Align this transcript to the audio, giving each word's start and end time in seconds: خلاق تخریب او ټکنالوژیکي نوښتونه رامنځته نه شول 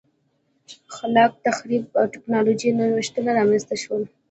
خلاق 0.95 1.31
تخریب 1.45 1.83
او 1.99 2.05
ټکنالوژیکي 2.13 2.71
نوښتونه 2.79 3.29
رامنځته 3.39 3.73
نه 3.77 3.81
شول 3.81 4.03